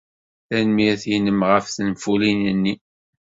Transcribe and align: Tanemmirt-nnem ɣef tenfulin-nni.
Tanemmirt-nnem 0.47 1.39
ɣef 1.49 1.65
tenfulin-nni. 1.69 2.75